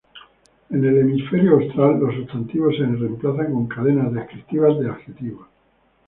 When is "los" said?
1.99-2.15